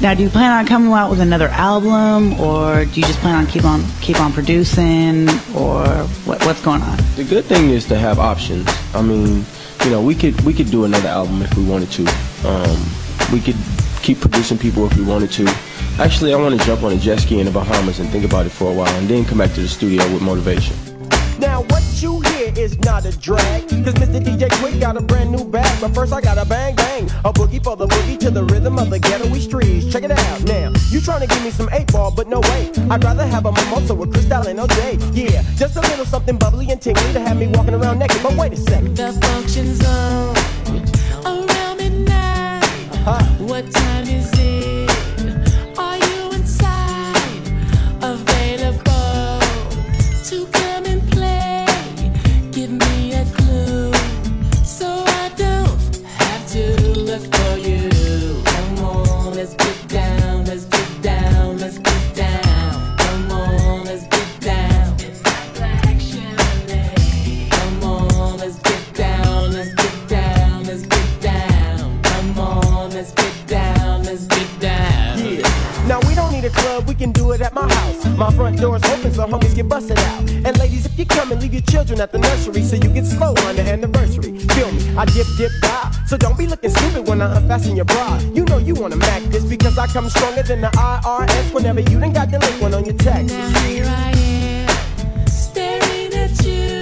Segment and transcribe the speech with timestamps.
[0.00, 3.34] Now, do you plan on coming out with another album, or do you just plan
[3.34, 5.84] on keep on keep on producing, or
[6.24, 6.98] what, what's going on?
[7.16, 8.68] The good thing is to have options.
[8.94, 9.44] I mean,
[9.84, 12.02] you know, we could we could do another album if we wanted to.
[12.46, 12.86] Um,
[13.32, 13.56] we could
[14.00, 15.46] keep producing people if we wanted to.
[15.98, 18.46] Actually, I want to jump on a jet ski in the Bahamas and think about
[18.46, 20.87] it for a while, and then come back to the studio with motivation.
[21.38, 23.68] Now what you hear is not a drag.
[23.68, 24.20] Cause Mr.
[24.20, 25.80] DJ Quik got a brand new bag.
[25.80, 27.04] But first I got a bang bang.
[27.24, 30.42] A boogie for the boogie to the rhythm of the ghetto streets Check it out
[30.44, 30.72] now.
[30.90, 32.72] You trying to give me some 8 ball but no way.
[32.90, 36.70] I'd rather have a mimosa with Cristal and OJ Yeah, just a little something bubbly
[36.70, 38.22] and tingly To have me walking around naked.
[38.22, 38.96] But wait a second.
[38.96, 40.36] The function's on
[41.24, 42.64] Around midnight
[43.06, 43.44] uh-huh.
[43.44, 44.37] What time is it?
[76.50, 78.06] Club, we can do it at my house.
[78.16, 80.20] My front door's open so homies get busted out.
[80.30, 83.06] And ladies, if you come and leave your children at the nursery so you get
[83.06, 84.38] slow on the anniversary.
[84.38, 84.96] Feel me?
[84.96, 85.90] I dip, dip, die.
[86.06, 88.18] So don't be looking stupid when I unfasten your bra.
[88.32, 92.00] You know you wanna mac this because I come stronger than the IRS whenever you
[92.00, 93.52] done got delinquent on your taxes.
[93.52, 96.77] Now here I am, staring at you.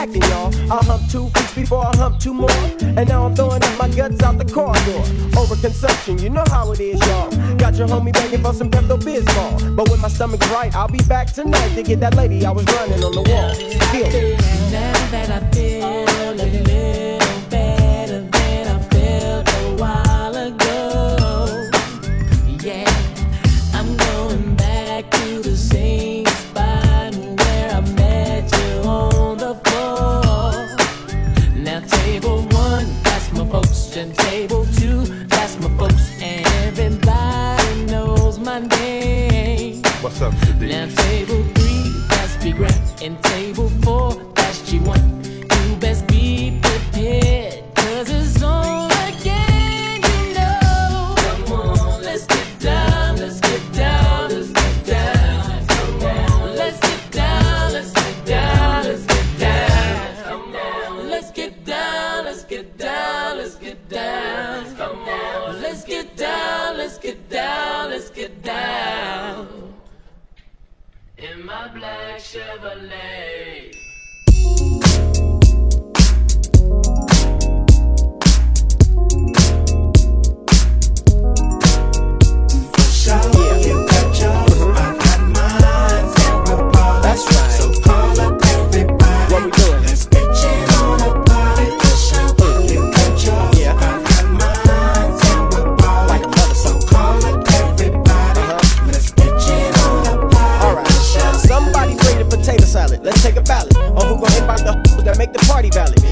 [0.00, 0.50] Acting, y'all.
[0.72, 2.50] I hump two feet before I hump two more.
[2.80, 5.02] And now I'm throwing up my guts out the corridor.
[5.36, 7.30] Overconsumption, you know how it is, y'all.
[7.56, 9.76] Got your homie begging for some Pepto Bismol.
[9.76, 12.64] But when my stomach's right, I'll be back tonight to get that lady I was
[12.76, 13.54] running on the wall.
[13.92, 14.08] Feel?
[14.72, 16.64] Now that I feel a little
[17.50, 20.09] better than I felt a while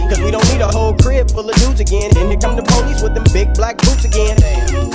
[0.08, 2.10] Cause we don't need a whole crib full of dudes again.
[2.14, 4.36] Then here come the police with them big black boots again.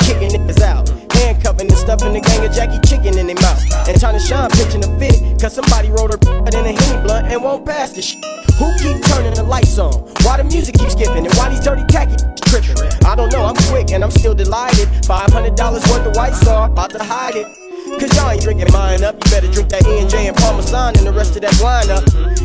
[0.01, 0.89] Kicking niggas out.
[1.13, 3.61] Handcuffing and stuffing the gang of Jackie chicken in their mouth.
[3.87, 5.39] And trying to shine pitching a fit.
[5.39, 6.19] Cause somebody rolled her
[6.49, 8.25] in a henny blunt and won't pass the shit.
[8.57, 9.93] Who keep turning the lights on?
[10.25, 11.25] Why the music keep skipping?
[11.25, 12.17] And why these dirty khaki
[12.49, 12.77] tripping?
[13.05, 14.87] I don't know, I'm quick and I'm still delighted.
[15.05, 17.62] $500 worth of white star, about to hide it.
[17.99, 19.15] Cause y'all ain't drinking mine up.
[19.15, 22.03] You better drink that E&J and Parmesan and the rest of that wine up.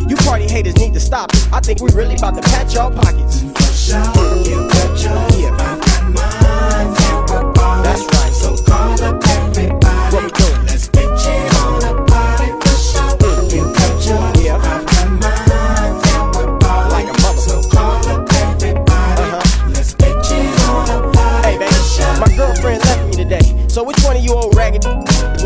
[0.09, 1.49] You party haters need to stop it.
[1.53, 3.43] I think we really about to patch y'all pockets.
[7.89, 8.33] That's right.
[8.33, 10.15] So call up everybody.
[10.15, 10.67] What we doing?
[10.67, 13.17] Let's get you on a party for sure.
[13.19, 13.53] Mm.
[13.55, 14.45] You got yours.
[14.45, 14.57] Yeah.
[14.57, 15.95] I've got mine.
[16.13, 16.91] And we're ballin'.
[16.91, 17.39] Like a mother.
[17.39, 19.23] So call up everybody.
[19.23, 19.71] Uh-huh.
[19.71, 22.21] Let's get you on a party Hey, baby.
[22.21, 23.67] My girlfriend left me today.
[23.69, 24.85] So which one of you old ragged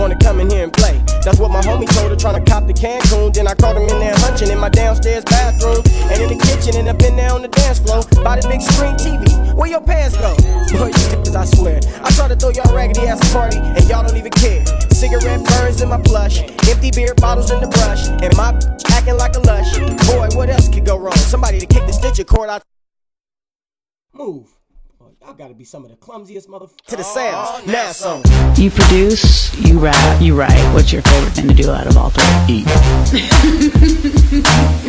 [0.02, 1.00] Wanna come in here and play.
[1.22, 3.32] That's what my homie told her, tryna cop the Cancun.
[3.32, 5.78] Then I caught him in there hunching in my downstairs bathroom.
[6.10, 8.02] And in the kitchen, and up in there on the dance floor.
[8.24, 9.54] By the big screen TV.
[9.54, 10.34] Where your pants go?
[10.74, 10.90] Boy,
[11.38, 11.78] I swear.
[12.02, 14.66] I try to throw y'all raggedy ass a party, and y'all don't even care.
[14.90, 16.42] Cigarette burns in my plush.
[16.66, 18.08] Empty beer bottles in the brush.
[18.10, 18.58] And my
[18.98, 19.78] acting like a lush.
[20.10, 21.14] Boy, what else could go wrong?
[21.14, 22.64] Somebody to kick the stitcher cord out.
[24.12, 24.50] Move.
[25.22, 26.86] Boy, y'all gotta be some of the clumsiest motherfuckers.
[26.86, 27.66] To the oh, sounds.
[27.66, 28.22] Now some.
[28.56, 30.74] You produce, you rap, you write.
[30.74, 32.54] What's your favorite thing to do out of all three?
[32.56, 32.66] Eat.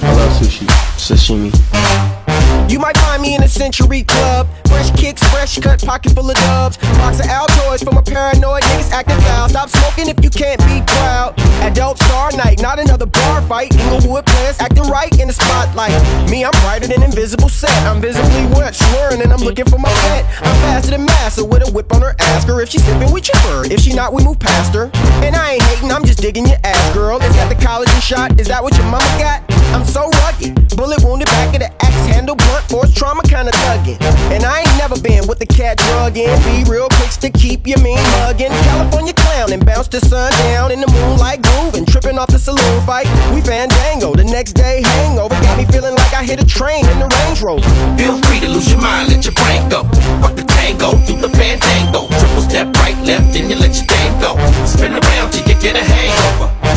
[0.04, 0.66] I love sushi,
[0.98, 2.23] sashimi.
[2.70, 4.48] You might find me in a Century Club.
[4.68, 6.78] Fresh kicks, fresh cut, pocket full of dubs.
[6.98, 9.50] Box of Altoids from a paranoid niggas acting foul.
[9.50, 11.34] Stop smoking if you can't be proud.
[11.62, 13.74] Adult Star Night, not another bar fight.
[13.76, 15.94] Inglewood players acting right in the spotlight.
[16.30, 17.72] Me, I'm brighter than invisible set.
[17.86, 20.26] I'm visibly wet, swearing, and I'm looking for my pet.
[20.42, 22.16] I'm faster than Massa with a whip on her.
[22.20, 23.66] Ask her if she's sipping with your her.
[23.72, 24.90] If she not, we move past her.
[25.22, 27.22] And I ain't hating, I'm just digging your ass, girl.
[27.22, 28.40] Is that the collagen shot?
[28.40, 29.44] Is that what your mama got?
[29.74, 30.76] I'm so rugged.
[30.78, 33.98] Bullet wounded back of the axe handle blunt force trauma kinda thuggin'.
[34.32, 36.34] And I ain't never been with the cat drug in.
[36.44, 38.52] Be real quick to keep your mean muggin'.
[38.70, 41.86] California clown and bounce the sun down in the moonlight grooving.
[41.86, 43.08] Tripping off the saloon fight.
[43.34, 44.14] We fandango.
[44.14, 47.42] The next day hangover got me feeling like I hit a train in the Range
[47.42, 47.70] Rover.
[47.98, 49.82] Feel free to lose your mind, let your brain go.
[50.22, 52.08] Rock the tango, do the fandango.
[52.20, 54.38] Triple step right, left, then you let your thing go.
[54.66, 56.73] Spin around till you get a hangover.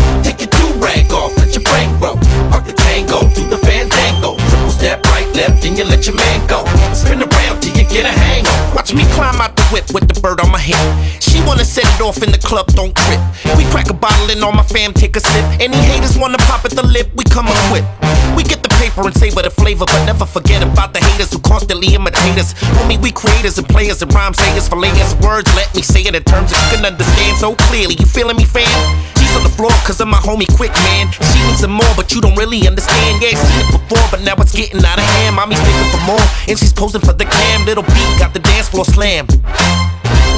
[5.49, 6.65] Left, then you let your man go.
[6.95, 8.75] Spin around till you get a hangover.
[8.75, 10.79] Watch me climb out the whip with the bird on my hip.
[11.21, 13.21] She wanna set it off in the club, don't trip.
[13.57, 15.45] We crack a bottle and all my fam take a sip.
[15.61, 17.89] Any haters wanna pop at the lip, we come equipped.
[18.37, 21.41] We get the paper and savor the flavor, but never forget about the haters who
[21.41, 22.55] constantly imitate us.
[22.79, 24.79] Homie, we creators and players and rhyme sayers of
[25.23, 25.51] words.
[25.59, 27.97] Let me say it in terms that you can understand so clearly.
[27.99, 28.71] You feeling me, fam?
[29.19, 31.11] She's on the floor cause of my homie quick, man.
[31.11, 33.23] She needs some more, but you don't really understand.
[33.23, 35.35] Yeah, seen it before, but now it's getting out of hand.
[35.35, 37.67] Mommy's looking for more, and she's posing for the cam.
[37.67, 39.35] Little B got the dance floor slammed.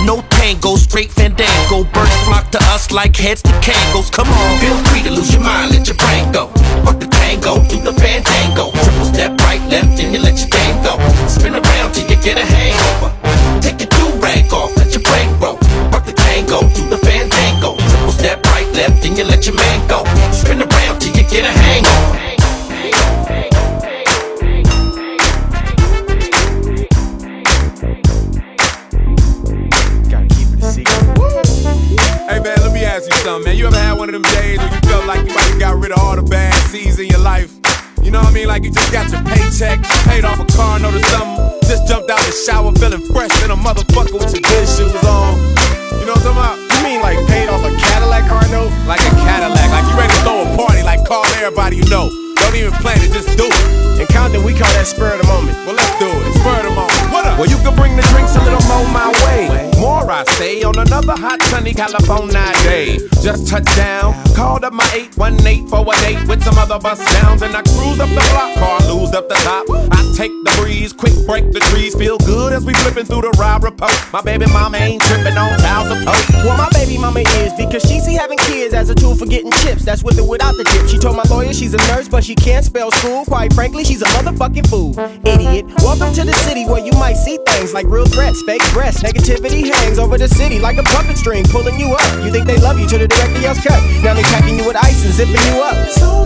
[0.05, 1.85] No tango, straight fandango.
[1.93, 4.11] Birds flock to us like heads to kangos.
[4.11, 6.49] Come on, feel free to lose your mind, let your brain go.
[6.85, 8.71] Fuck the tango, do the fandango.
[8.71, 10.95] Triple step right, left, then you let your thing go.
[11.29, 13.11] Spin around till you get a hangover.
[13.61, 15.57] Take your do rag off, let your brain grow.
[15.91, 17.77] Fuck the tango, do the fandango.
[17.77, 20.05] Triple step right, left, then you let your man go.
[20.33, 22.28] Spin around till you get a hangover.
[33.29, 33.57] Something, man.
[33.61, 35.77] You ever had one of them days where you felt like you might have got
[35.77, 37.53] rid of all the bad seeds in your life?
[38.01, 38.49] You know what I mean?
[38.49, 41.37] Like you just got your paycheck, paid off a car note or something,
[41.69, 45.37] just jumped out the shower feeling fresh than a motherfucker with your good shoes on.
[46.01, 46.57] You know what I'm talking about?
[46.57, 48.73] You mean like paid off a Cadillac car note?
[48.89, 52.09] Like a Cadillac, like you ready to throw a party, like call everybody you know.
[52.41, 54.01] Don't even plan it, just do it.
[54.01, 55.53] In Compton, we call that spur of the moment.
[55.69, 56.33] Well, let's do it.
[56.41, 57.08] Spur of the moment.
[57.39, 59.71] Well, you can bring the drinks a little more my way.
[59.79, 62.99] More I say on another hot sunny California day.
[63.23, 67.43] Just touched down, called up my 818 for a date with some other bus downs,
[67.43, 69.67] and I cruise up the block, car lose up the top.
[69.71, 73.31] I take the breeze, quick break the trees, feel good as we flipping through the
[73.39, 73.95] ride report.
[74.13, 76.43] My baby mama ain't tripping on towels of poke.
[76.43, 79.53] Well, my baby mama is because she see having kids as a tool for getting
[79.63, 79.85] chips.
[79.85, 80.89] That's with or without the dip.
[80.89, 83.25] She told my lawyer she's a nurse, but she can't spell school.
[83.27, 84.99] Quite frankly, she's a motherfucking fool.
[85.25, 85.67] Idiot.
[85.87, 89.03] Welcome to the city where you might see things like real threats, fake breasts.
[89.03, 92.25] Negativity hangs over the city like a puppet string pulling you up.
[92.25, 93.83] You think they love you till the director yells cut.
[94.03, 95.89] Now they packing you with ice and zipping you up.
[95.89, 96.25] So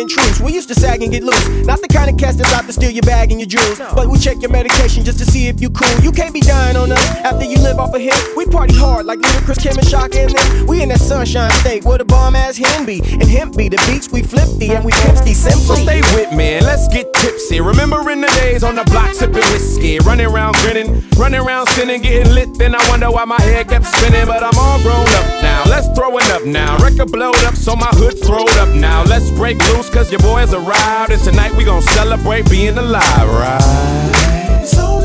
[0.00, 0.40] We used to bag and then truce.
[0.40, 1.66] We used to sag and get loose.
[1.66, 3.78] Not the kind of cats that's out to steal your bag and your jewels.
[3.78, 6.00] But we check your medication just to see if you cool.
[6.00, 8.14] You can't be dying on us after you live off a hit.
[8.36, 10.66] We party hard like Ludacris, Kim and Shaka and them.
[10.66, 13.00] We in that sunshine state where the bomb ass hen be.
[13.00, 15.82] And hemp be the beats we flip the and we pimp the So simply.
[15.84, 17.60] stay with me and let's get tipsy.
[17.60, 22.32] Remembering the days on the block sipping whiskey, running around grinning, running around sinning, getting
[22.32, 22.48] lit.
[22.58, 25.64] Then I wonder why my head kept spinning, but I'm all grown up now.
[25.66, 26.76] Let's throw it up now.
[26.82, 29.04] Record blowed up, so my hood throwed up now.
[29.04, 31.12] Let's break loose, cause your boys arrived.
[31.12, 34.62] And tonight we gon' celebrate being alive, right?
[34.64, 34.99] So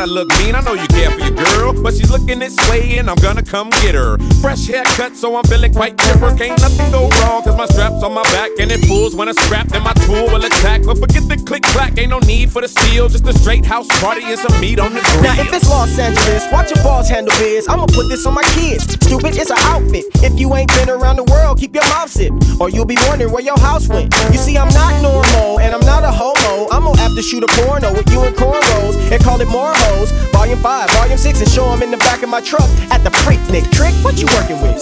[0.00, 2.96] gotta look mean, I know you care for your girl, but she's looking this way
[2.96, 4.16] and I'm gonna come get her.
[4.40, 6.34] Fresh haircut, so I'm feeling quite chipper.
[6.36, 9.32] Can't nothing go wrong, cause my strap's on my back and it pulls when I
[9.32, 10.84] strap, then my tool will attack.
[10.84, 13.88] But forget the click clack, ain't no need for the steel, just a straight house
[14.00, 15.22] party and some meat on the grill.
[15.22, 17.68] Now if it's Los Angeles, watch your balls handle biz.
[17.68, 18.84] I'ma put this on my kids.
[19.04, 20.04] Stupid, it's an outfit.
[20.24, 23.32] If you ain't been around the world, keep your mouth zipped, or you'll be wondering
[23.32, 24.14] where your house went.
[24.32, 26.70] You see, I'm not normal, and I'm not a homo.
[26.72, 29.74] I'm gonna have to shoot a porno with you and cornrows and call it more
[29.90, 30.10] hoes.
[30.32, 33.10] Volume five, volume six, and show 'em in the back of my truck at the
[33.10, 33.70] Freaknik.
[33.70, 34.78] Trick, what you working with?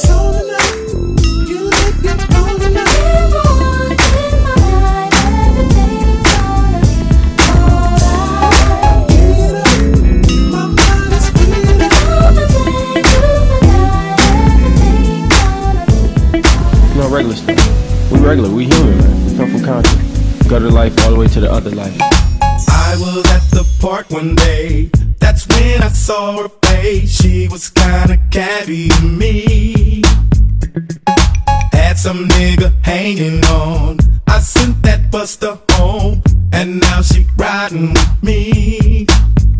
[16.97, 18.11] No regular stuff.
[18.11, 18.51] We regular.
[18.51, 19.25] We human, man.
[19.27, 19.99] We come from country.
[20.49, 21.97] Gutter life all the way to the other life.
[22.69, 24.91] I was at the park one day.
[26.09, 27.21] Saw her face.
[27.21, 30.03] She was kinda catty to me.
[31.71, 33.99] Had some nigga hanging on.
[34.27, 39.07] I sent that buster home, and now she riding with me.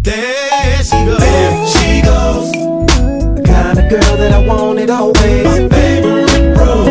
[0.01, 1.19] There she goes.
[1.19, 2.51] There she goes.
[3.37, 5.45] The kind of girl that I wanted always.
[5.45, 6.85] My favorite bro.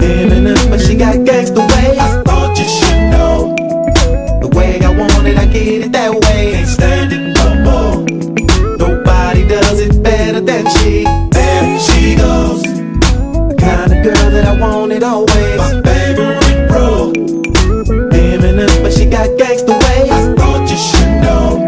[0.00, 1.69] Feminine, but she got gangsta
[10.78, 11.04] she.
[11.30, 12.62] There she goes.
[12.62, 15.58] The kind of girl that I wanted always.
[15.58, 17.12] My favorite bro.
[18.10, 20.10] Feminine, but she got gangsta ways.
[20.10, 21.66] I thought you should know.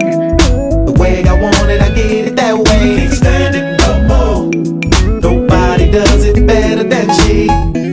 [0.87, 2.97] The way I want it, I get it that way.
[2.97, 4.51] Can't stand it no more.
[5.21, 7.47] Nobody does it better than she.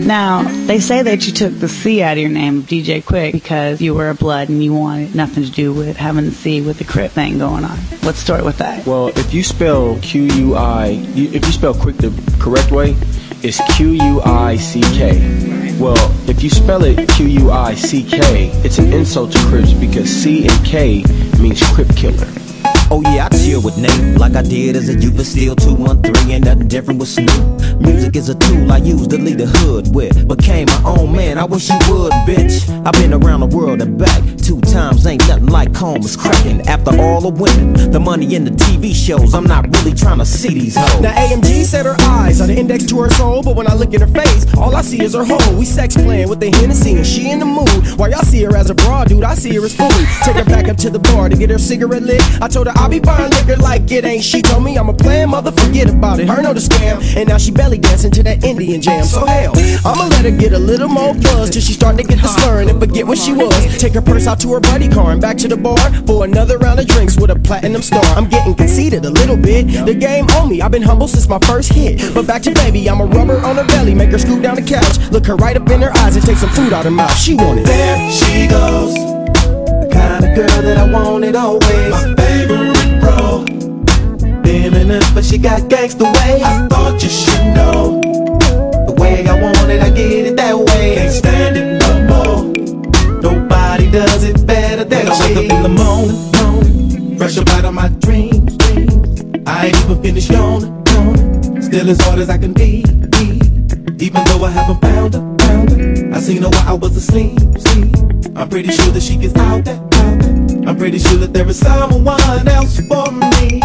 [0.06, 3.82] Now, they say that you took the C out of your name, DJ Quik, because
[3.82, 6.78] you were a blood and you wanted nothing to do with having the C with
[6.78, 7.80] the Crip thing going on.
[8.02, 8.86] The story with that?
[8.86, 12.96] Well, if you spell Q U I, if you spell quick the correct way,
[13.42, 15.76] it's Q U I C K.
[15.80, 15.98] Well,
[16.30, 20.08] if you spell it Q U I C K, it's an insult to Crips because
[20.08, 21.04] C and K
[21.40, 22.28] means Crip killer.
[22.92, 26.32] Oh yeah, I chill with Nate like I did as a youth, but still 213
[26.32, 27.80] ain't nothing different with Snoop.
[27.80, 30.28] Music is a tool I use to lead the hood with.
[30.28, 32.68] Became my own man, I wish you would, bitch.
[32.88, 36.60] I've been around the world and back two times, ain't nothing like home was cracking.
[36.68, 40.26] After all the women, the money in the TV shows, I'm not really trying to
[40.26, 41.02] see these hoes.
[41.02, 43.94] Now AMG said her eyes are the index to her soul, but when I look
[43.94, 45.56] at her face, all I see is her hole.
[45.56, 47.70] We sex playing with the Hennessy and she in the mood.
[48.00, 49.92] While y'all see her as a broad dude, I see her as food.
[50.24, 52.24] Take her back up to the bar to get her cigarette lit.
[52.42, 54.24] I told her I'll be buying liquor like it ain't.
[54.24, 56.28] She told me I'm a plan, mother, forget about it.
[56.28, 59.06] Her know the scam, and now she belly dancing to that Indian jam.
[59.06, 59.54] So hell,
[59.86, 62.72] I'ma let her get a little more buzz till she start to get the slurring
[62.72, 63.54] and forget what she was.
[63.78, 65.78] Take her purse out to her buddy car and back to the bar
[66.08, 68.04] for another round of drinks with a platinum star.
[68.16, 69.68] I'm getting conceited a little bit.
[69.86, 72.14] The game on me, I've been humble since my first hit.
[72.14, 74.62] But back to baby, I'm a rubber on her belly, make her scoot down the
[74.62, 77.16] couch, look her right up in her eyes and take some food out her mouth.
[77.18, 77.66] She want it.
[77.66, 78.94] There she goes.
[78.94, 81.92] The kind of girl that I wanted always.
[81.92, 83.46] My favorite bro.
[84.44, 86.44] Feminine, but she got gangsta ways.
[86.44, 88.02] I thought you should know.
[88.88, 90.96] The way I want it, I get it that way.
[90.96, 91.69] Can't stand it
[95.10, 98.56] I wake up in the morning, up out of my dreams.
[99.48, 100.70] I ain't even finished yawning.
[101.64, 102.84] Still as hard as I can be.
[104.06, 106.16] Even though I haven't found her, found her.
[106.16, 107.96] I seen her while I was asleep, sleep.
[108.36, 109.82] I'm pretty sure that she gets out there.
[110.68, 113.62] I'm pretty sure that there is someone else for me.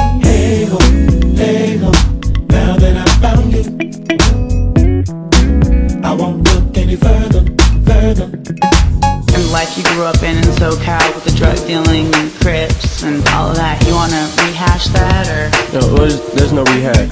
[9.64, 13.50] Life you grew up in in SoCal with the drug dealing and Crips and all
[13.50, 13.80] of that.
[13.86, 15.48] You want to rehash that or?
[15.72, 17.08] No, there's, there's no rehab.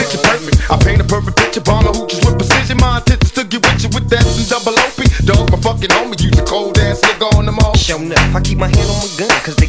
[0.00, 0.56] Picture perfect.
[0.70, 1.60] I paint a perfect picture.
[1.60, 2.78] Bomber hooches with precision.
[2.78, 4.96] My intentions to get with you with that and double OP.
[5.28, 6.16] Dog, my fucking homie.
[6.22, 7.76] Use a cold ass nigga on them all.
[7.76, 8.34] Show enough.
[8.34, 9.65] I keep my hand on my gun, cause they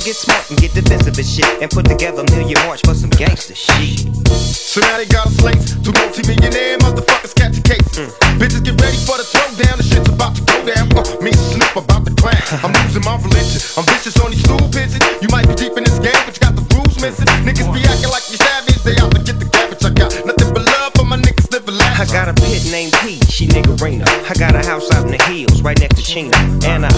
[0.00, 1.46] get smart and get defensive and shit.
[1.60, 4.08] And put together a million march for some gangster shit.
[4.28, 7.84] So now they got a slates Two multi-millionaire motherfuckers catch a case.
[7.98, 8.08] Mm.
[8.40, 9.76] Bitches get ready for the throwdown.
[9.76, 10.86] The shit's about to go down.
[10.96, 12.40] Uh, me Snip about the clash.
[12.64, 13.60] I'm losing my religion.
[13.76, 15.04] I'm vicious on these stool pigeons.
[15.20, 17.28] You might be deep in this game, but you got the rules missing.
[17.44, 18.80] Niggas be acting like you savage.
[18.86, 19.84] They out to get the cabbage.
[19.84, 21.98] I got nothing but love for my niggas living last.
[21.98, 23.20] I got a pit named P.
[23.28, 24.06] She nigga Raina.
[24.06, 26.36] I got a house out in the hills right next to Chino.
[26.64, 26.94] And I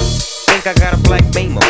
[0.52, 1.64] think I got a black Beamer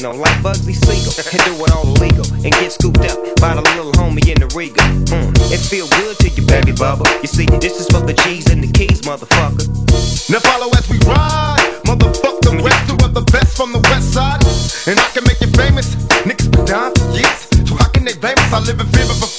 [0.00, 3.60] casino like Bugsy Siegel and do it all illegal and get scooped up by the
[3.60, 4.80] little homie in the Riga.
[5.12, 8.48] Mm, it feel good to your baby bubble You see, this is for the cheese
[8.50, 9.68] and the keys, motherfucker.
[10.30, 14.40] Now follow as we ride, Motherfuck The rest of the best from the west side,
[14.88, 15.94] and I can make you famous.
[16.24, 18.52] Niggas been down for years, so how can they blame us?
[18.52, 19.30] I live in fear of a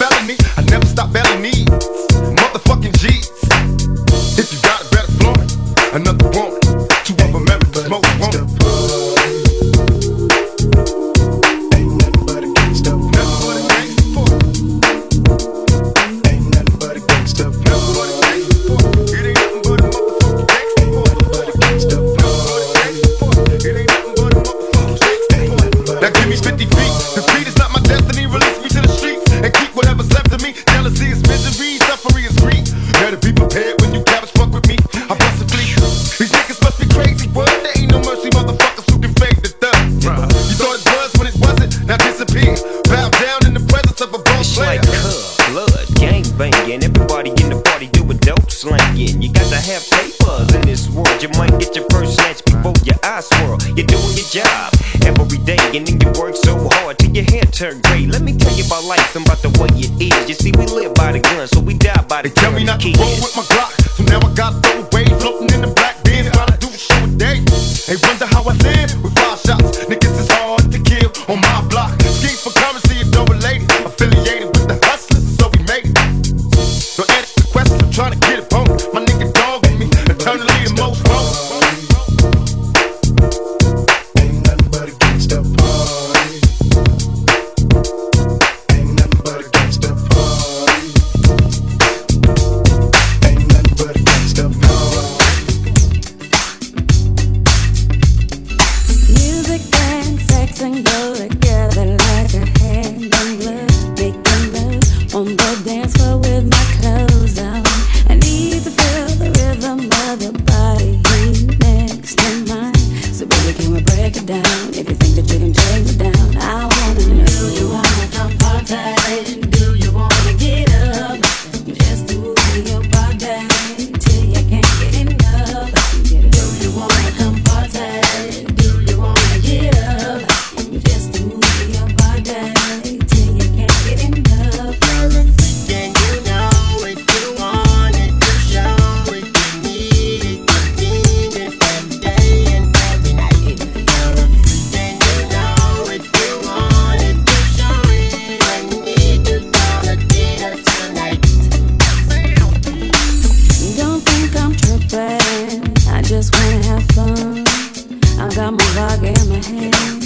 [158.32, 160.01] hagamos vaguemen.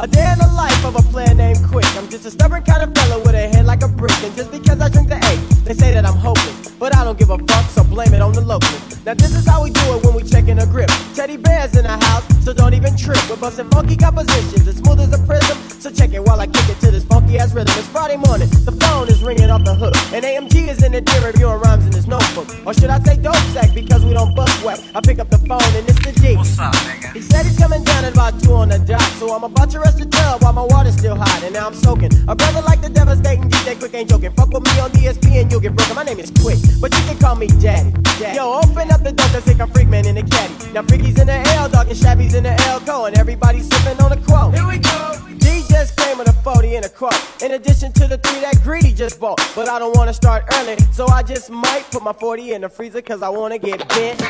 [0.00, 1.84] A day in the life of a player named Quik.
[1.98, 4.14] I'm just a stubborn kind of fella with a head like a brick.
[4.22, 5.34] And just because I drink the A,
[5.64, 6.70] they say that I'm hopeless.
[6.78, 9.04] But I don't give a fuck, so blame it on the locals.
[9.04, 10.88] Now this is how we do it when we checking a grip.
[11.16, 13.18] Teddy bears in the house, so don't even trip.
[13.28, 15.58] We're busting funky compositions, as smooth as a prism.
[15.80, 17.74] So check it while I kick it to this funky ass rhythm.
[17.76, 21.00] It's Friday morning, the phone is ringing off the hook, and AMG is in the
[21.00, 21.67] deer reviewing.
[22.68, 24.78] Or should I say dope sack because we don't fuck whack?
[24.94, 26.36] I pick up the phone and it's the D.
[26.36, 27.14] What's up, nigga?
[27.14, 29.00] He said he's coming down at about two on the dot.
[29.16, 31.42] So I'm about to rest the tub while my water's still hot.
[31.42, 32.12] And now I'm soaking.
[32.28, 34.32] A brother like the devastating DJ Quik ain't joking.
[34.32, 35.96] Fuck with me on DSP and you'll get broken.
[35.96, 37.90] My name is Quik, but you can call me Daddy.
[38.20, 38.36] Daddy.
[38.36, 40.72] Yo, open up the door to take a Freak Man in the caddy.
[40.74, 44.12] Now Freaky's in the L, dog, and Shabby's in the L, and everybody's sipping on
[44.12, 44.52] a quote.
[44.52, 44.87] Here we go.
[46.78, 47.42] With a 40 and a quote.
[47.42, 49.40] In addition to the three that Greedy just bought.
[49.56, 52.68] But I don't wanna start early, so I just might put my 40 in the
[52.68, 54.22] freezer, cause I wanna get bent.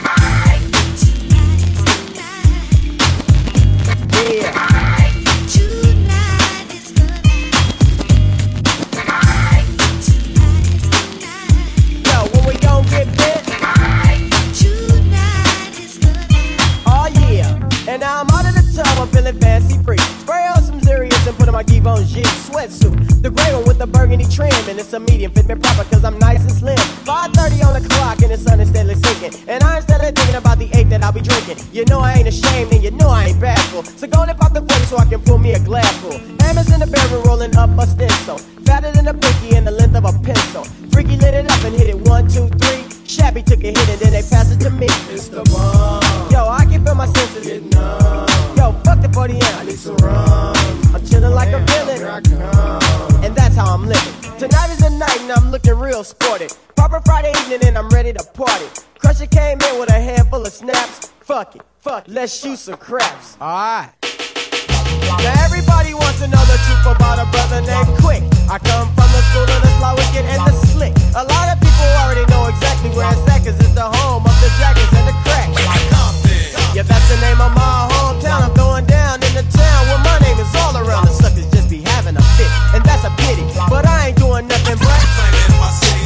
[16.87, 17.69] Oh yeah.
[17.89, 19.99] And now I'm out of the tub, I'm feeling fancy free.
[19.99, 20.47] Spray
[21.29, 23.23] and put on my Givenchy sweatsuit.
[23.23, 26.03] The gray one with the burgundy trim, and it's a medium, fit me proper cause
[26.03, 26.79] I'm nice and slim.
[27.05, 29.33] 5:30 on the clock and the sun is steadily sinking.
[29.47, 31.59] And I'm steadily thinking about the eight that I'll be drinking.
[31.73, 33.85] You know I ain't ashamed, and you know I ain't bashful.
[33.85, 36.19] So go and pop the 40 so I can pull me a glass full.
[36.41, 38.39] Hammers in the barrel rolling up a stencil.
[38.65, 40.65] Fatter than a pinky and the length of a pencil.
[40.93, 42.83] Freaky lit it up and hit it one, two, three.
[43.05, 44.89] Shabby took a hit and then they passed it to me.
[45.13, 46.31] It's the bomb.
[46.33, 47.47] Yo, I can feel my senses.
[47.47, 47.73] Getting
[48.57, 50.58] Yo, fuck the 40 I need some rum.
[51.19, 53.25] I'm chilling like a villain.
[53.25, 54.15] And that's how I'm living.
[54.39, 56.47] Tonight is the night and I'm looking real sporty.
[56.77, 58.67] Proper Friday evening and I'm ready to party.
[58.99, 61.09] Crusher came in with a handful of snaps.
[61.21, 62.15] Fuck it, fuck it.
[62.15, 63.37] Let's shoot some craps.
[63.41, 63.91] Alright.
[65.19, 68.23] Now everybody wants to know the truth about a brother named Quik.
[68.47, 70.95] I come from the school of the sly wicked and the slick.
[71.19, 74.37] A lot of people already know exactly where it's at, cause it's the home of
[74.39, 75.59] the dragons and the cracks.
[76.77, 78.47] Yeah, that's the name of my hometown.
[78.47, 79.28] I'm throwing down in the town
[80.39, 81.07] is all around.
[81.07, 83.45] The suckers just be having a fit, and that's a pity.
[83.69, 85.01] But I ain't doing nothing but.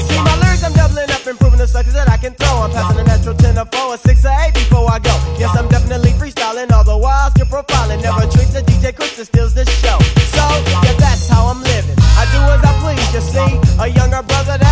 [0.08, 2.64] See, my lyrics, I'm doubling up, improving the suckers that I can throw.
[2.64, 5.14] I'm passing a natural 10 or 4 or 6 or 8 before I go.
[5.38, 8.02] Yes, I'm definitely freestyling, all the while still profiling.
[8.02, 9.98] Never treats a DJ Quik that steals the show.
[10.32, 10.44] So,
[10.84, 11.96] yeah, that's how I'm living.
[12.16, 13.50] I do as I please, you see.
[13.80, 14.71] A younger brother that's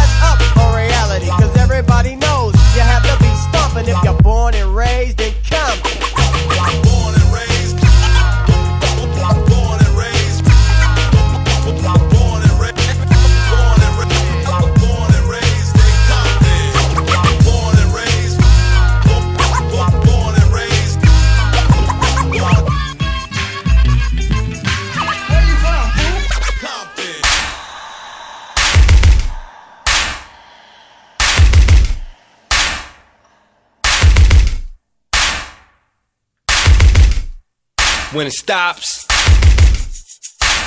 [38.20, 39.06] when it stops.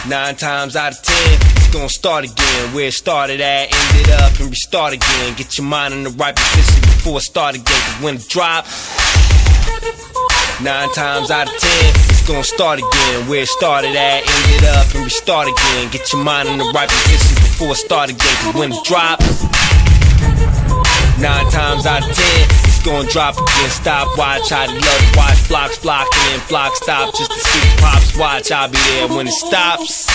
[0.09, 2.73] Nine times out of ten, it's gonna start again.
[2.73, 5.35] Where it started at, ended up and restart again.
[5.35, 7.79] Get your mind in the right position before it start again.
[7.85, 8.73] Cause when it drops,
[10.63, 13.29] nine times out of ten, it's gonna start again.
[13.29, 15.91] Where it started at, ended up and restart again.
[15.91, 18.35] Get your mind in the right position before it start again.
[18.41, 19.45] Cause when it drops,
[21.21, 23.69] nine times out of ten, gonna drop again.
[23.69, 28.51] Stop, watch, I love watch flocks flocking and flocks stop just to see pops watch.
[28.51, 30.07] I'll be there when it stops.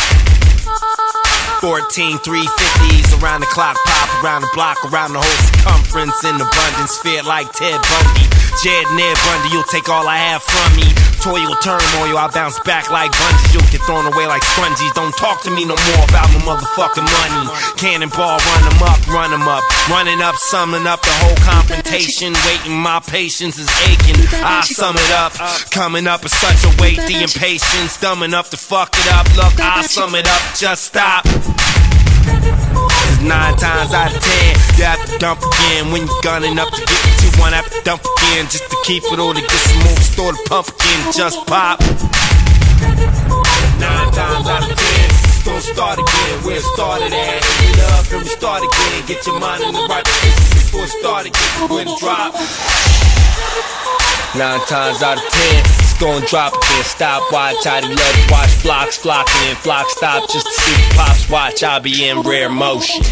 [1.61, 6.99] 14 350s around the clock, pop around the block, around the whole circumference in abundance.
[6.99, 8.27] Feel like Ted Bundy.
[8.63, 10.87] Jed Ned Bundy, you'll take all I have from me.
[11.29, 13.53] Toil, turmoil, I'll bounce back like bungees.
[13.53, 14.91] You'll get thrown away like sponges.
[14.95, 17.53] Don't talk to me no more about my motherfucking money.
[17.77, 19.63] Cannonball, run them up, run them up.
[19.91, 22.33] Running up, summing up the whole confrontation.
[22.49, 24.17] Waiting, my patience is aching.
[24.41, 25.35] I sum it up.
[25.69, 28.01] Coming up is such a weight, the impatience.
[28.01, 29.29] Dumb enough to fuck it up.
[29.37, 31.27] Look, I sum it up, just stop.
[33.21, 35.93] Nine times out of ten, you have to dump again.
[35.93, 38.47] When you're gunning up to get what you want, have to dump again.
[38.51, 41.81] Just to keep it all to get some more, store the pump again, just pop.
[43.79, 46.35] Nine times out of ten, it's gonna start again.
[46.45, 49.07] Where it started at, end up and we start again.
[49.07, 51.69] Get your mind in the right position before it start again.
[51.71, 52.35] When it drop.
[54.37, 56.85] Nine times out of ten, it's gonna drop again.
[56.85, 61.63] Stop, watch, I love watch flocks flocking and flocks stop just to see pops watch.
[61.63, 63.03] I'll be in rare motion.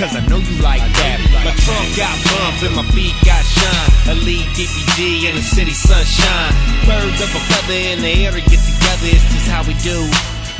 [0.00, 1.20] Cause I know you like that.
[1.44, 4.16] My trunk got bump and my feet got shine.
[4.16, 6.56] Elite DPG in the city sunshine.
[6.88, 10.08] Birds of a feather in the air to get together, it's just how we do.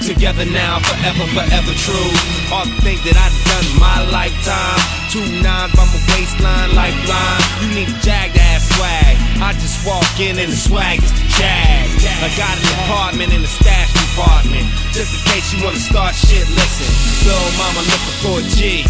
[0.04, 2.12] Together now, forever, forever true.
[2.52, 4.80] All the things that I've done in my lifetime.
[5.08, 7.40] Two nines by my waistline, lifeline.
[7.64, 9.16] You need a jag to have swag.
[9.40, 11.88] I just walk in and the swag is the jag.
[12.20, 14.68] I got an apartment in the stash department.
[14.92, 16.88] Just in case you wanna start shit, listen.
[17.24, 18.84] Little mama looking for a G.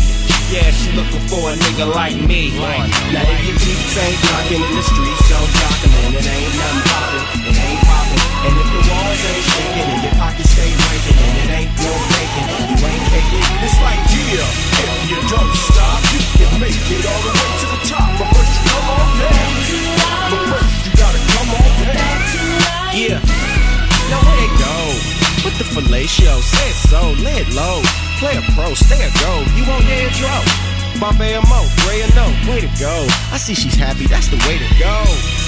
[0.51, 2.51] Yeah, she looking for a nigga like me.
[2.51, 6.55] Now if your beats ain't knocking in the streets, don't drop 'em, and it ain't
[6.59, 8.19] nothing poppin', it ain't poppin'.
[8.51, 11.93] And if the walls ain't shaking and your pockets stay breaking, and it ain't no
[12.11, 13.45] faking, you ain't faking.
[13.63, 14.43] It's like yeah,
[14.91, 18.11] if you don't stop, you can make it all the way to the top.
[18.19, 19.51] But first you come on down.
[20.35, 22.21] But first you gotta come on down.
[22.91, 23.23] Yeah.
[24.11, 25.10] Now where it go?
[25.40, 27.81] With the fellatio, say it so, lay it low.
[28.20, 29.40] Play a pro, stay a go.
[29.57, 30.37] You won't dare draw.
[31.00, 33.09] Bombay or Mo, Ray or no, way to go.
[33.33, 35.00] I see she's happy, that's the way to go.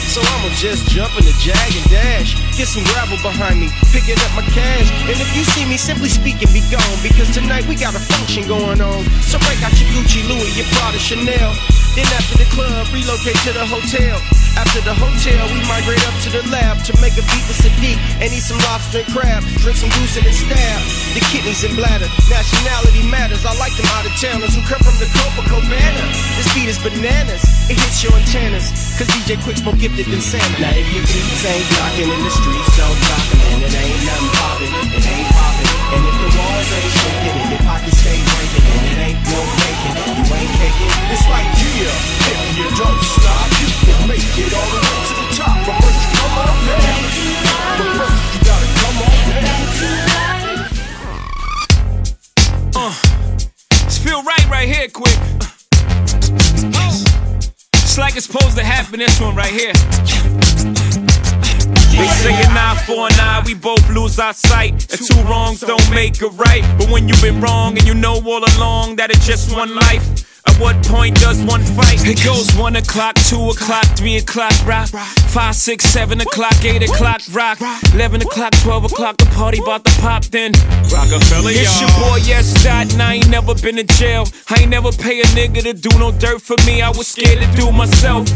[0.09, 2.41] So I'ma just jump in the jag and dash.
[2.57, 4.89] Get some gravel behind me, picking up my cash.
[5.05, 6.99] And if you see me, simply speaking, be gone.
[7.05, 9.05] Because tonight we got a function going on.
[9.21, 11.53] So break out your Gucci, Louis, your Prada, Chanel.
[11.93, 14.17] Then after the club, relocate to the hotel.
[14.57, 18.01] After the hotel, we migrate up to the lab to make a beat with Sadiq
[18.21, 19.45] and eat some lobster and crab.
[19.61, 20.81] Drink some goose and stab.
[21.13, 22.09] The kidneys and bladder.
[22.33, 23.45] Nationality matters.
[23.45, 26.05] I like them out of towners who come from the Copacabana.
[26.41, 27.45] This beat is bananas.
[27.69, 28.73] It hits your antennas.
[28.97, 30.65] Cause DJ Quik's more gifted than Santa.
[30.65, 33.21] Now if your beats ain't knocking in the streets, don't 'em,
[33.53, 35.42] and it ain't nothing it ain't poppin'.
[35.93, 39.41] And if the walls ain't shaking and your pockets stay breaking, and it ain't no
[39.61, 40.91] faking, you ain't caking.
[41.13, 41.93] It's like yeah,
[42.33, 45.57] if you don't stop, you can make it all the way to the top.
[45.69, 47.05] But first you come on down.
[47.77, 49.61] But first you gotta come on down.
[52.75, 52.95] Uh,
[53.85, 55.19] it's feel right right here, quick.
[55.41, 56.93] Uh,
[57.85, 59.75] It's like it's supposed to happen, this one right here.
[61.93, 64.73] They say an eye for an eye, we both lose our sight.
[64.91, 66.65] And two wrongs don't make a right.
[66.79, 70.29] But when you've been wrong and you know all along that it's just one life.
[70.45, 72.05] At what point does one fight?
[72.05, 74.89] It goes one o'clock, two o'clock, three o'clock, rock.
[74.89, 77.59] Five, six, seven o'clock, eight o'clock, rock.
[77.95, 80.25] Eleven o'clock, twelve o'clock, the party about to pop.
[80.25, 80.53] Then
[80.93, 84.27] Rockefeller, It's your boy, yes, dot, and I ain't never been in jail.
[84.51, 86.83] I ain't never pay a nigga to do no dirt for me.
[86.83, 88.27] I was scared to do myself.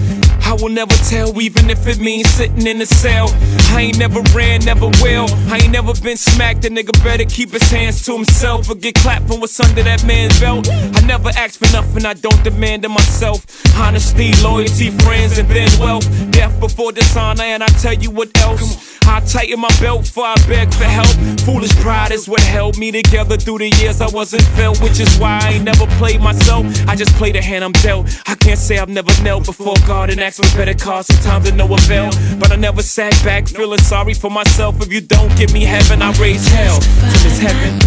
[0.47, 3.29] I will never tell, even if it means sitting in a cell.
[3.75, 5.27] I ain't never ran, never will.
[5.51, 6.65] I ain't never been smacked.
[6.65, 10.07] A nigga better keep his hands to himself or get clapped for what's under that
[10.07, 10.69] man's belt.
[10.71, 13.45] I never ask for nothing, I don't demand of myself.
[13.77, 16.07] Honesty, loyalty, friends, and then wealth.
[16.31, 18.97] Death before dishonor, and I tell you what else.
[19.09, 21.09] I tighten my belt before I beg for help.
[21.41, 25.17] Foolish pride is what held me together through the years I wasn't felt, which is
[25.19, 26.67] why I ain't never played myself.
[26.89, 28.09] I just play the hand I'm dealt.
[28.27, 31.07] I can't say I've never knelt before God and asked for better cause.
[31.07, 34.81] Sometimes I know avail, but I never sat back feeling sorry for myself.
[34.81, 37.81] If you don't give me heaven, I raise hell till it's heaven.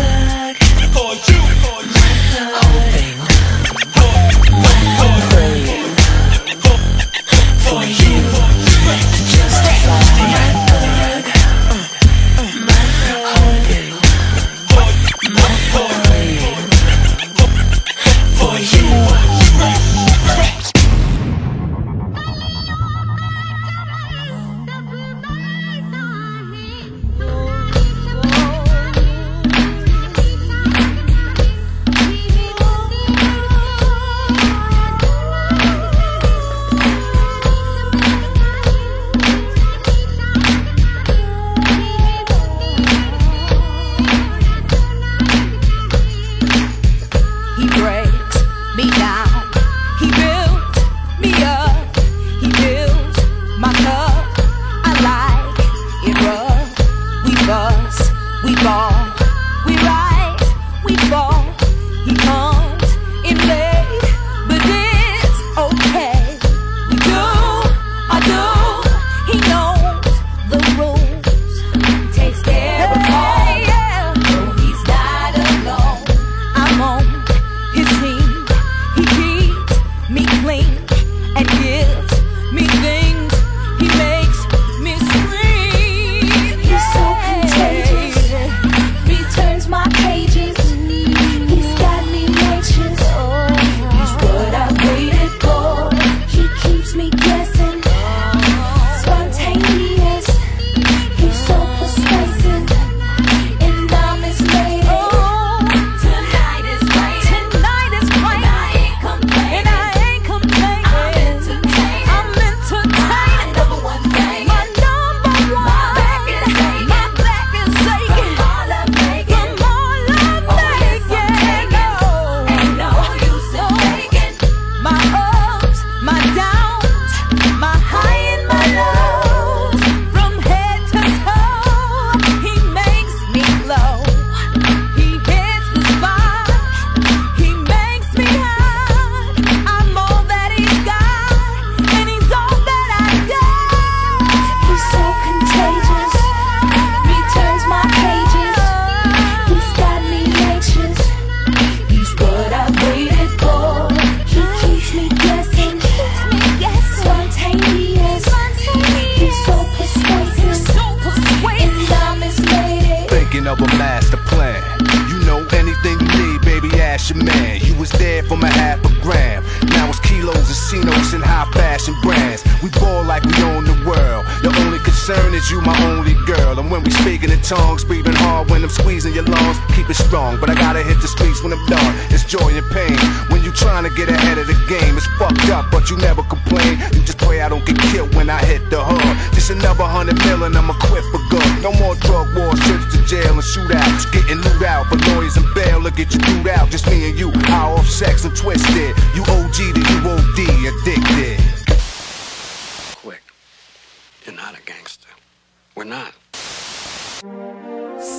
[7.69, 8.08] For you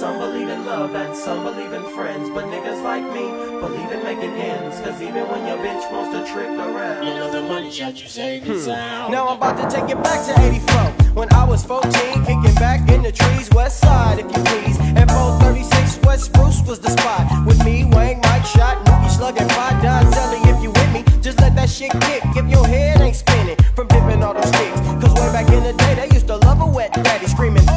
[0.00, 2.30] Some believe in love and some believe in friends.
[2.30, 3.28] But niggas like me
[3.60, 4.80] believe in making ends.
[4.80, 8.08] Cause even when your bitch wants to trick around, you know the money shot you
[8.08, 8.56] saved hmm.
[8.56, 9.12] sound.
[9.12, 11.12] Now I'm about to take it back to 84.
[11.12, 11.92] When I was 14,
[12.24, 14.80] kicking back in the trees, west side if you please.
[14.80, 17.46] And 436 West Spruce was the spot.
[17.46, 21.04] With me, Wang, Mike, Shot, Mookie, Slug, and Five Donzelli if you with me.
[21.20, 24.80] Just let that shit kick if your head ain't spinning from dipping all them sticks.
[25.04, 27.69] Cause way back in the day, they used to love a wet daddy screaming.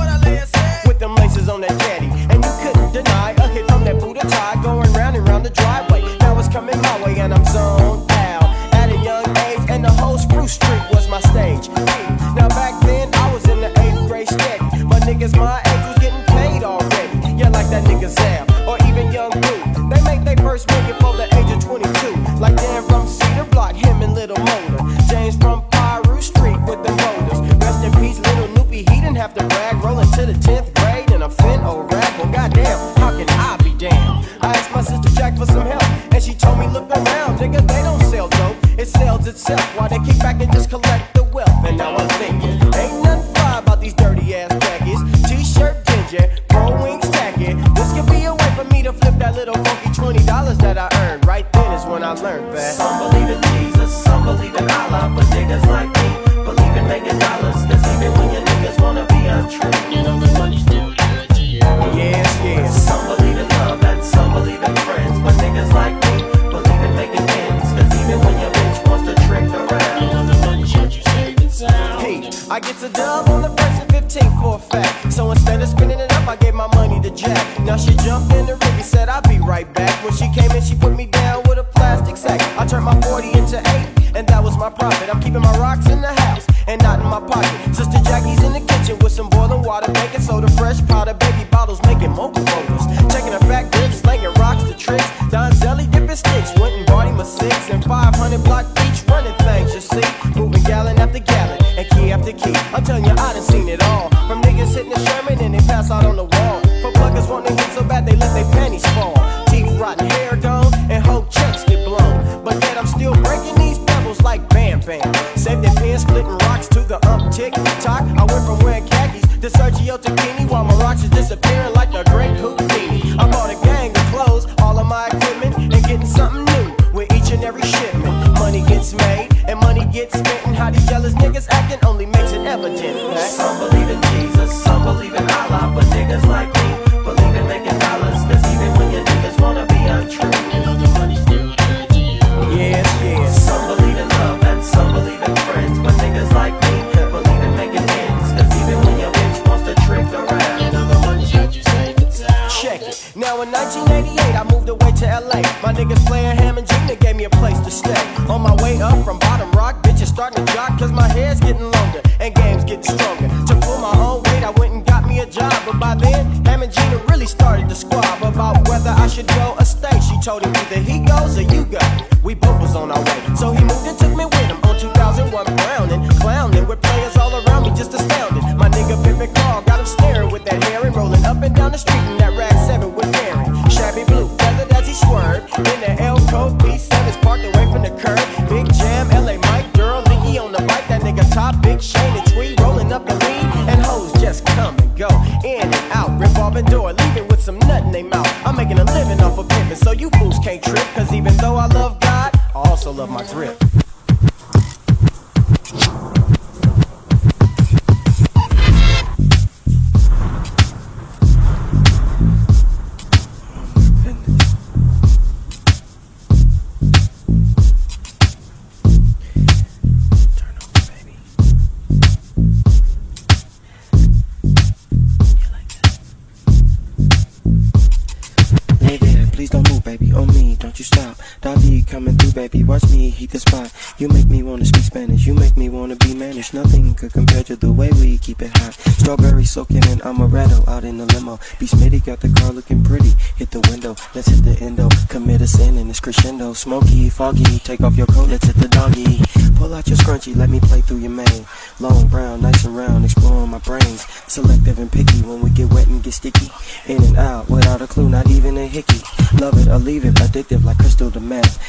[232.50, 233.72] Baby, watch me heat the spot.
[233.98, 236.54] You make me wanna speak Spanish, you make me wanna be managed.
[236.54, 238.74] Nothing could compare to the way we keep it hot.
[239.00, 241.40] Strawberry soaking in amaretto out in the limo.
[241.60, 243.14] Be Smitty got the car looking pretty.
[243.38, 244.90] Hit the window, let's hit the endo.
[245.08, 246.54] Commit a sin and it's crescendo.
[246.54, 249.22] Smoky, foggy, take off your coat, let's hit the doggy.
[249.56, 251.46] Pull out your scrunchie, let me play through your mane.
[251.80, 254.06] Long brown, nice and round, exploring my brains.
[254.28, 256.50] Selective and picky when we get wet and get sticky.
[256.88, 259.02] In and out, without a clue, not even a hickey.
[259.40, 261.24] Love it or leave it, addictive like crystal to.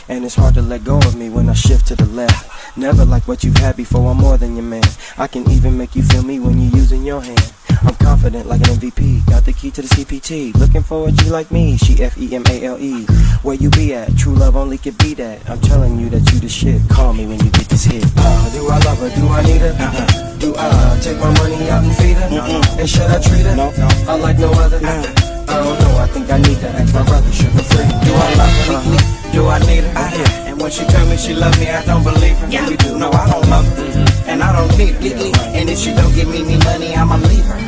[0.09, 2.76] And it's hard to let go of me when I shift to the left.
[2.76, 4.82] Never like what you've had before, I'm more than your man.
[5.18, 7.52] I can even make you feel me when you're using your hand.
[7.82, 10.56] I'm confident like an MVP, got the key to the CPT.
[10.56, 13.04] Looking for a G like me, she F E M A L E.
[13.42, 14.16] Where you be at?
[14.16, 15.48] True love only can be that.
[15.48, 16.80] I'm telling you that you the shit.
[16.88, 18.04] Call me when you get this hit.
[18.16, 19.10] Uh, do I love her?
[19.14, 19.76] Do I need her?
[19.78, 20.38] Uh-uh.
[20.38, 22.28] Do I take my money out and feed her?
[22.40, 22.78] Uh-uh.
[22.80, 23.54] And should I treat her?
[23.56, 23.88] No, no.
[24.08, 24.78] I like no other.
[24.78, 25.44] Uh-uh.
[25.46, 25.98] I don't know.
[25.98, 27.86] I think I need to ask my brother Suga Free.
[28.06, 28.74] Do I love her?
[28.74, 29.32] Uh-huh.
[29.32, 29.92] Do I need her?
[29.98, 30.43] I yeah.
[30.55, 32.48] And when she tell me she love me, I don't believe her.
[32.48, 32.68] Yeah.
[32.76, 32.96] do.
[32.96, 34.30] No, I don't love her.
[34.30, 35.00] And I don't need her.
[35.00, 35.57] Mm-hmm.
[35.57, 37.59] And if she don't give me me money, I'ma leave her.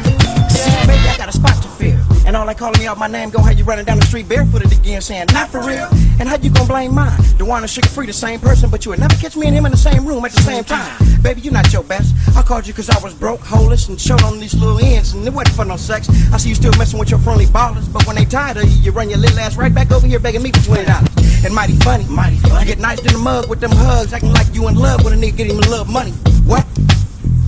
[0.48, 1.98] See, baby, I got a spot to fill.
[2.24, 4.28] And all that calling me out my name, go have you running down the street
[4.28, 5.88] barefooted again, saying, not for real.
[6.20, 7.10] And how you gon' blame mine?
[7.38, 9.56] The one and Suga Free, the same person, but you would never catch me and
[9.56, 10.96] him in the same room at the same time.
[11.22, 12.14] Baby, you not your best.
[12.36, 15.26] I called you cause I was broke, holeless, and showed on these little ends, and
[15.26, 16.08] it wasn't for no sex.
[16.32, 18.78] I see you still messing with your friendly ballers, but when they tired of you,
[18.80, 21.15] you run your little ass right back over here begging me for twenty dollars.
[21.44, 22.60] And mighty funny, mighty funny.
[22.60, 25.12] You get nice in the mug with them hugs, acting like you in love with
[25.12, 26.12] a nigga, get him love money.
[26.44, 26.66] What?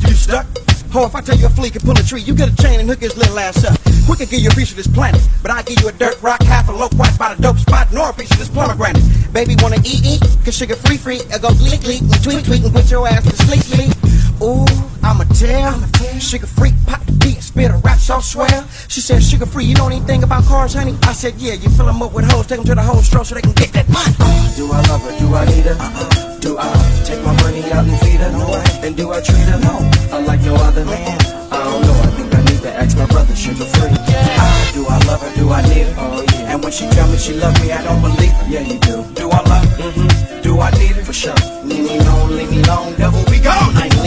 [0.07, 0.47] You stuck?
[0.93, 2.80] Ho, if I tell you a flea can pull a tree, you get a chain
[2.80, 3.78] and hook his little ass up.
[4.09, 6.16] We can give you a piece of this planet, but I give you a dirt
[6.22, 9.05] rock, half a low white by the dope spot, nor a piece of this pomegranate.
[9.32, 12.64] Baby wanna eat, eat, cause Suga Free, free, I go leak, leak, and tweet, tweet,
[12.64, 13.93] and put your ass to sleep, sleep.
[14.41, 14.64] Ooh,
[15.03, 15.74] I'ma tell,
[16.22, 18.64] Suga Free, pop the beat, spit a rap so swell.
[18.86, 20.97] She said, Suga Free, you know anything about cars, honey?
[21.03, 23.26] I said, yeah, you fill them up with hoes, take them to the whole stroke
[23.26, 24.14] so they can get that money.
[24.20, 25.18] Uh, do I love her?
[25.18, 25.74] Do I need her?
[25.74, 26.39] Uh-uh.
[26.39, 26.70] Do I
[27.05, 28.30] take my money out and feed her?
[28.30, 28.55] No.
[28.86, 29.59] And do I treat her?
[29.59, 29.91] No.
[30.16, 31.18] Unlike no other man.
[31.51, 33.91] I don't know, I think I need to ask my brother, Suga Free.
[34.39, 35.34] Ah, do I love her?
[35.34, 35.95] Do I need her?
[35.99, 36.55] Oh, yeah.
[36.55, 38.47] And when she tell me she love me, I don't believe her.
[38.49, 39.03] Yeah, you do.
[39.18, 39.82] Do I love her?
[39.82, 40.43] Mm-hmm.
[40.43, 41.03] Do I need her?
[41.03, 41.34] For sure.
[41.64, 43.97] Leave me alone, leave me alone, devil, be gone.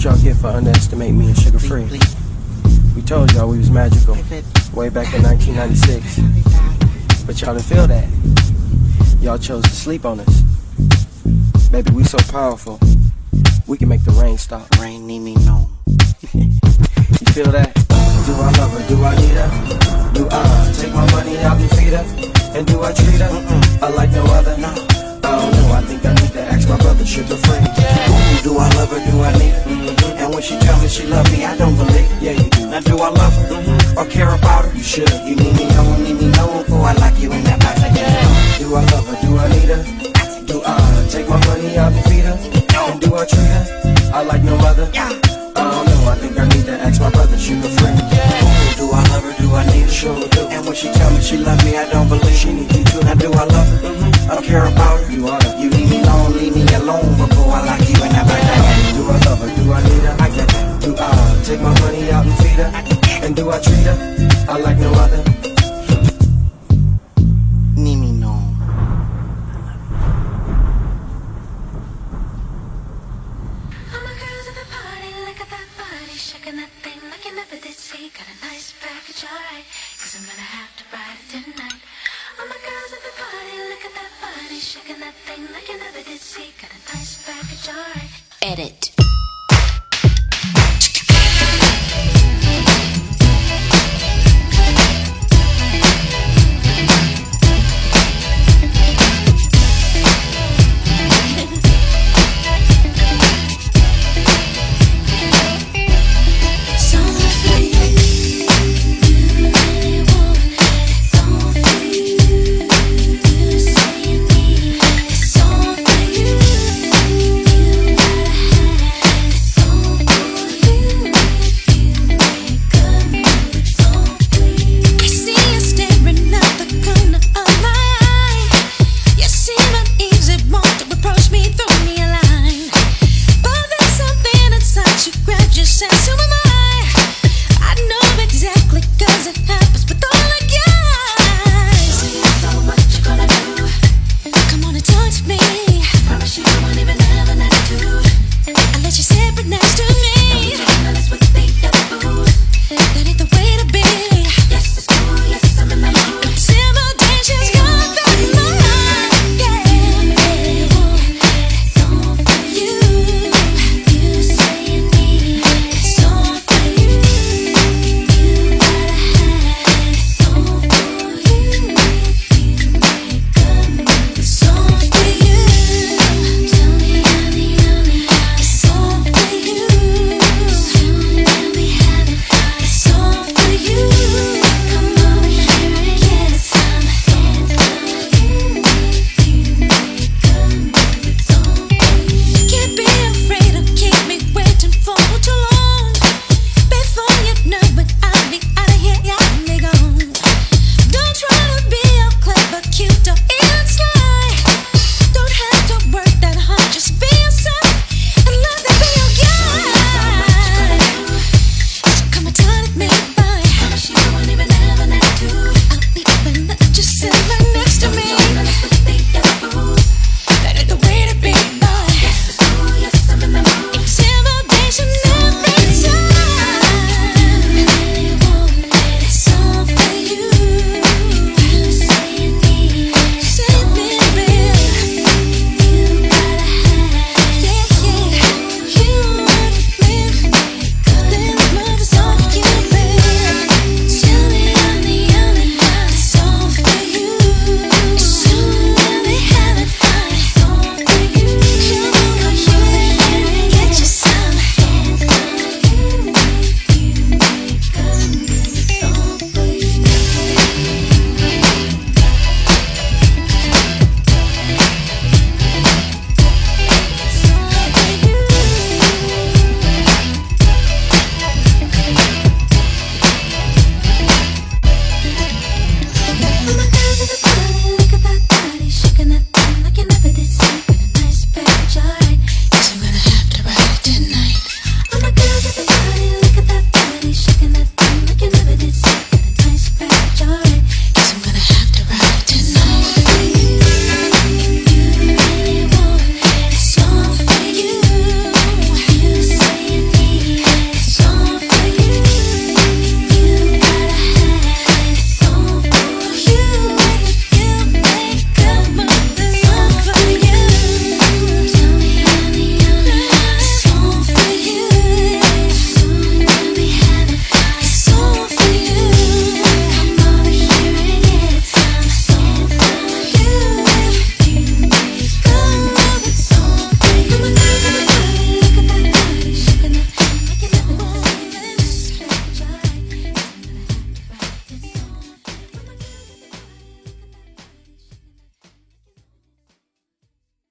[0.00, 1.84] What y'all get for underestimating me and Suga Free.
[2.96, 4.14] We told y'all we was magical
[4.72, 7.26] way back in 1996.
[7.26, 8.08] But y'all didn't feel that.
[9.20, 10.40] Y'all chose to sleep on us.
[11.68, 12.80] Baby, we so powerful.
[13.66, 14.66] We can make the rain stop.
[14.80, 15.68] Rain need me no.
[16.32, 17.74] you feel that?
[18.24, 18.80] Do I love her?
[18.88, 19.50] Do I need her?
[20.14, 22.06] Do I take my money out and feed her?
[22.56, 23.28] And do I treat her?
[23.84, 24.56] I like no other.
[24.56, 24.74] No.
[25.20, 25.72] Don't know.
[25.76, 27.60] I think I need to ask my brother Suga Free.
[27.60, 29.00] Ooh, do I love her?
[29.10, 29.79] Do I need her?
[30.30, 32.06] And when she tell me she love me, I don't believe.
[32.22, 32.70] Yeah, you do.
[32.70, 33.50] Now do I love her?
[33.50, 33.98] Mm-hmm.
[33.98, 34.76] Or care about her?
[34.76, 35.10] You should.
[35.26, 35.66] You need me
[36.06, 37.74] need me know, for I like you in that back.
[38.54, 39.18] Do I love her?
[39.26, 39.82] Do I need her?
[40.46, 42.38] Do I take my money out and feed her?
[42.38, 43.64] And do I treat her?
[44.14, 44.86] I like no other.
[44.94, 45.18] I
[45.66, 45.98] don't know.
[46.06, 47.90] I think I need to ask my brother Suga Free.
[47.90, 49.34] Ooh, do I love her?
[49.42, 49.90] Do I need her?
[49.90, 50.46] Sure do.
[50.46, 53.00] And when she tell me she love me, I don't believe she need you too.
[53.02, 53.78] Now do I love her?
[53.82, 54.30] Mm-hmm.
[54.30, 55.10] I don't care about her.
[55.10, 55.58] You oughta.
[55.58, 58.94] You leave me alone, leave me alone before I like you and I back down.
[58.94, 59.59] Do I love her?
[59.70, 60.16] Do I need her?
[60.18, 60.80] I that.
[60.82, 63.24] Do I take my money out and feed her?
[63.24, 64.26] And do I treat her?
[64.48, 65.59] I like no other.